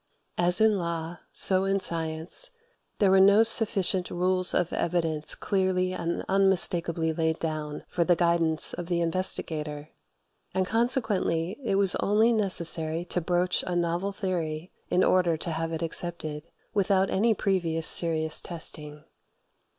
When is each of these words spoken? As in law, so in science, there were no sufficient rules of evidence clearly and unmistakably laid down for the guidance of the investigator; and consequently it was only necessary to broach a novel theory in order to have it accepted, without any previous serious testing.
As 0.39 0.59
in 0.59 0.79
law, 0.79 1.19
so 1.31 1.63
in 1.63 1.79
science, 1.79 2.49
there 2.97 3.11
were 3.11 3.19
no 3.19 3.43
sufficient 3.43 4.09
rules 4.09 4.51
of 4.51 4.73
evidence 4.73 5.35
clearly 5.35 5.93
and 5.93 6.25
unmistakably 6.27 7.13
laid 7.13 7.37
down 7.37 7.83
for 7.87 8.03
the 8.03 8.15
guidance 8.15 8.73
of 8.73 8.87
the 8.87 8.99
investigator; 8.99 9.89
and 10.55 10.65
consequently 10.65 11.59
it 11.63 11.75
was 11.75 11.95
only 11.97 12.33
necessary 12.33 13.05
to 13.05 13.21
broach 13.21 13.63
a 13.67 13.75
novel 13.75 14.11
theory 14.11 14.71
in 14.89 15.03
order 15.03 15.37
to 15.37 15.51
have 15.51 15.71
it 15.71 15.83
accepted, 15.83 16.47
without 16.73 17.11
any 17.11 17.35
previous 17.35 17.87
serious 17.87 18.41
testing. 18.41 19.03